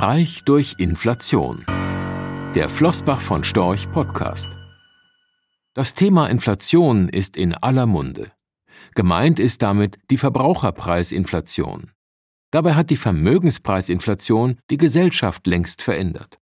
Reich 0.00 0.44
durch 0.44 0.76
Inflation. 0.78 1.66
Der 2.54 2.68
Flossbach 2.68 3.20
von 3.20 3.42
Storch 3.42 3.90
Podcast. 3.90 4.56
Das 5.74 5.92
Thema 5.92 6.28
Inflation 6.28 7.08
ist 7.08 7.36
in 7.36 7.52
aller 7.52 7.86
Munde. 7.86 8.30
Gemeint 8.94 9.40
ist 9.40 9.60
damit 9.60 9.98
die 10.08 10.16
Verbraucherpreisinflation. 10.16 11.90
Dabei 12.52 12.74
hat 12.74 12.90
die 12.90 12.96
Vermögenspreisinflation 12.96 14.60
die 14.70 14.76
Gesellschaft 14.76 15.48
längst 15.48 15.82
verändert. 15.82 16.38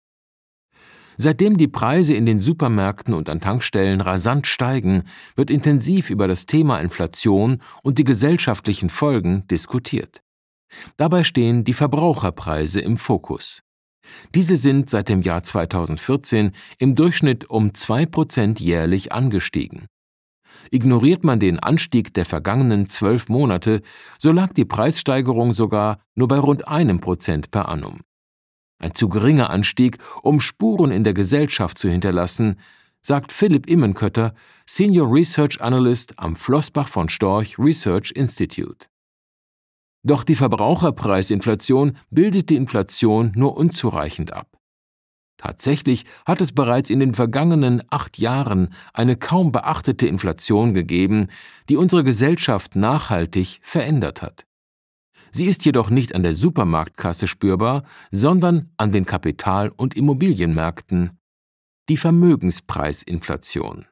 Seitdem 1.17 1.57
die 1.57 1.69
Preise 1.69 2.15
in 2.15 2.27
den 2.27 2.41
Supermärkten 2.41 3.15
und 3.15 3.29
an 3.29 3.41
Tankstellen 3.41 4.01
rasant 4.01 4.49
steigen, 4.49 5.05
wird 5.37 5.53
intensiv 5.53 6.11
über 6.11 6.27
das 6.27 6.47
Thema 6.47 6.81
Inflation 6.81 7.63
und 7.85 7.99
die 7.99 8.05
gesellschaftlichen 8.05 8.91
Folgen 8.91 9.47
diskutiert. 9.47 10.25
Dabei 10.97 11.25
stehen 11.25 11.65
die 11.65 11.73
Verbraucherpreise 11.73 12.81
im 12.81 12.97
Fokus. 12.97 13.63
Diese 14.35 14.57
sind 14.57 14.91
seit 14.91 15.09
dem 15.09 15.23
Jahr 15.23 15.43
2014 15.43 16.53
im 16.79 16.95
Durchschnitt 16.95 17.49
um 17.49 17.75
zwei 17.75 18.07
Prozent 18.07 18.61
jährlich 18.61 19.13
angestiegen. 19.13 19.87
Ignoriert 20.71 21.25
man 21.25 21.41
den 21.41 21.59
Anstieg 21.59 22.15
der 22.15 22.25
vergangenen 22.25 22.89
zwölf 22.89 23.29
Monate, 23.29 23.83
so 24.19 24.33
lag 24.33 24.53
die 24.53 24.65
Preissteigerung 24.65 25.53
sogar 25.53 25.99
nur 26.15 26.29
bei 26.29 26.39
rund 26.39 26.69
einem 26.69 27.01
Prozent 27.01 27.51
per 27.51 27.69
annum 27.69 28.01
ein 28.85 28.95
zu 28.95 29.09
geringer 29.09 29.51
Anstieg, 29.51 29.99
um 30.23 30.41
Spuren 30.41 30.91
in 30.91 31.05
der 31.05 31.15
Gesellschaft 31.15 31.79
zu 31.79 31.89
hinterlassen, 31.89 32.61
sagt 33.01 33.33
Philipp 33.33 33.69
Immenkötter, 33.69 34.35
Senior 34.67 35.13
Research 35.13 35.61
Analyst 35.61 36.19
am 36.19 36.37
Flossbach 36.37 36.89
von 36.89 37.09
Storch 37.09 37.59
Research 37.59 38.13
Institute. 38.13 38.87
Doch 40.05 40.23
die 40.23 40.35
Verbraucherpreisinflation 40.35 41.97
bildet 42.11 42.51
die 42.51 42.57
Inflation 42.57 43.33
nur 43.35 43.57
unzureichend 43.57 44.33
ab. 44.33 44.49
Tatsächlich 45.39 46.05
hat 46.25 46.41
es 46.41 46.53
bereits 46.53 46.91
in 46.91 47.01
den 47.01 47.15
vergangenen 47.15 47.83
acht 47.91 48.19
Jahren 48.19 48.73
eine 48.93 49.17
kaum 49.17 49.51
beachtete 49.51 50.07
Inflation 50.07 50.75
gegeben, 50.75 51.29
die 51.69 51.77
unsere 51.77 52.05
Gesellschaft 52.05 52.77
nachhaltig 52.77 53.61
verändert 53.63 54.23
hat. 54.23 54.47
Sie 55.31 55.47
ist 55.47 55.65
jedoch 55.65 55.91
nicht 55.91 56.15
an 56.15 56.23
der 56.23 56.35
Supermarktkasse 56.35 57.27
spürbar, 57.27 57.83
sondern 58.13 58.71
an 58.77 58.93
den 58.93 59.05
Kapital- 59.05 59.73
und 59.77 59.97
Immobilienmärkten. 59.97 61.19
Die 61.89 61.97
Vermögenspreisinflation. 61.97 63.87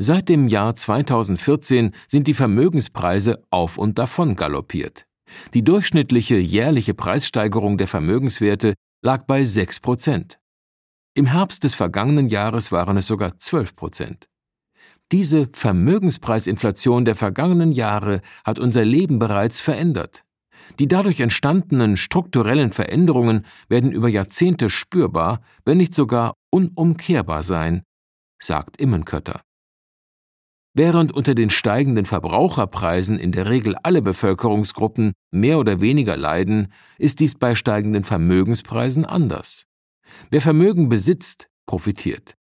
Seit 0.00 0.28
dem 0.28 0.46
Jahr 0.46 0.76
2014 0.76 1.92
sind 2.06 2.28
die 2.28 2.34
Vermögenspreise 2.34 3.42
auf 3.50 3.78
und 3.78 3.98
davon 3.98 4.36
galoppiert. 4.36 5.06
Die 5.54 5.64
durchschnittliche 5.64 6.36
jährliche 6.36 6.94
Preissteigerung 6.94 7.78
der 7.78 7.88
Vermögenswerte 7.88 8.74
lag 9.02 9.24
bei 9.26 9.44
6 9.44 9.80
Prozent. 9.80 10.38
Im 11.14 11.26
Herbst 11.26 11.64
des 11.64 11.74
vergangenen 11.74 12.28
Jahres 12.28 12.70
waren 12.70 12.96
es 12.96 13.08
sogar 13.08 13.38
12 13.38 13.74
Prozent. 13.74 14.28
Diese 15.10 15.48
Vermögenspreisinflation 15.52 17.04
der 17.04 17.16
vergangenen 17.16 17.72
Jahre 17.72 18.20
hat 18.44 18.60
unser 18.60 18.84
Leben 18.84 19.18
bereits 19.18 19.60
verändert. 19.60 20.22
Die 20.78 20.86
dadurch 20.86 21.18
entstandenen 21.18 21.96
strukturellen 21.96 22.72
Veränderungen 22.72 23.46
werden 23.68 23.90
über 23.90 24.08
Jahrzehnte 24.08 24.70
spürbar, 24.70 25.40
wenn 25.64 25.78
nicht 25.78 25.94
sogar 25.94 26.34
unumkehrbar 26.50 27.42
sein, 27.42 27.82
sagt 28.38 28.80
Immenkötter. 28.80 29.40
Während 30.78 31.12
unter 31.12 31.34
den 31.34 31.50
steigenden 31.50 32.06
Verbraucherpreisen 32.06 33.18
in 33.18 33.32
der 33.32 33.50
Regel 33.50 33.74
alle 33.82 34.00
Bevölkerungsgruppen 34.00 35.12
mehr 35.32 35.58
oder 35.58 35.80
weniger 35.80 36.16
leiden, 36.16 36.72
ist 36.98 37.18
dies 37.18 37.34
bei 37.34 37.56
steigenden 37.56 38.04
Vermögenspreisen 38.04 39.04
anders. 39.04 39.64
Wer 40.30 40.40
Vermögen 40.40 40.88
besitzt, 40.88 41.48
profitiert. 41.66 42.36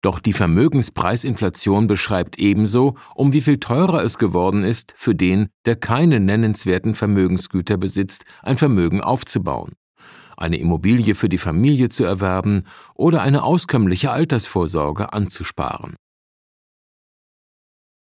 Doch 0.00 0.18
die 0.18 0.32
Vermögenspreisinflation 0.32 1.86
beschreibt 1.86 2.38
ebenso, 2.38 2.94
um 3.14 3.34
wie 3.34 3.42
viel 3.42 3.60
teurer 3.60 4.02
es 4.02 4.16
geworden 4.16 4.64
ist, 4.64 4.94
für 4.96 5.14
den, 5.14 5.50
der 5.66 5.76
keine 5.76 6.20
nennenswerten 6.20 6.94
Vermögensgüter 6.94 7.76
besitzt, 7.76 8.24
ein 8.42 8.56
Vermögen 8.56 9.02
aufzubauen, 9.02 9.72
eine 10.38 10.56
Immobilie 10.56 11.14
für 11.14 11.28
die 11.28 11.36
Familie 11.36 11.90
zu 11.90 12.04
erwerben 12.04 12.64
oder 12.94 13.20
eine 13.20 13.42
auskömmliche 13.42 14.10
Altersvorsorge 14.10 15.12
anzusparen. 15.12 15.96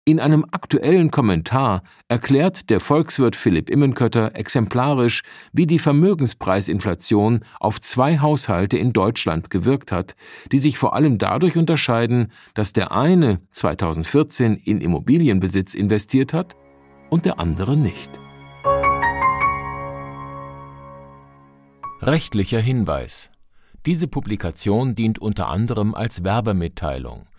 In 0.09 0.19
einem 0.19 0.43
aktuellen 0.49 1.11
Kommentar 1.11 1.83
erklärt 2.07 2.71
der 2.71 2.79
Volkswirt 2.79 3.35
Philipp 3.35 3.69
Immenkötter 3.69 4.35
exemplarisch, 4.35 5.21
wie 5.53 5.67
die 5.67 5.77
Vermögenspreisinflation 5.77 7.45
auf 7.59 7.79
zwei 7.79 8.17
Haushalte 8.17 8.79
in 8.79 8.91
Deutschland 8.91 9.51
gewirkt 9.51 9.91
hat, 9.91 10.15
die 10.51 10.57
sich 10.57 10.79
vor 10.79 10.95
allem 10.95 11.19
dadurch 11.19 11.57
unterscheiden, 11.57 12.31
dass 12.55 12.73
der 12.73 12.91
eine 12.91 13.39
2014 13.51 14.55
in 14.55 14.81
Immobilienbesitz 14.81 15.75
investiert 15.75 16.33
hat 16.33 16.55
und 17.11 17.25
der 17.25 17.39
andere 17.39 17.77
nicht. 17.77 18.09
Rechtlicher 22.01 22.59
Hinweis. 22.59 23.29
Diese 23.85 24.07
Publikation 24.07 24.95
dient 24.95 25.19
unter 25.19 25.49
anderem 25.49 25.93
als 25.93 26.23
Werbemitteilung. 26.23 27.28